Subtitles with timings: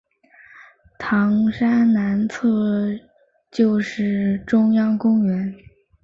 [0.97, 2.89] 糖山南侧
[3.51, 5.53] 就是中央公园。